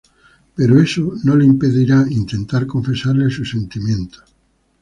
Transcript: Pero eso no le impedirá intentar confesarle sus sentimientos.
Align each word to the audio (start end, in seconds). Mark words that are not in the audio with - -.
Pero 0.55 0.79
eso 0.81 1.13
no 1.23 1.35
le 1.35 1.45
impedirá 1.45 2.03
intentar 2.09 2.65
confesarle 2.65 3.29
sus 3.29 3.51
sentimientos. 3.51 4.23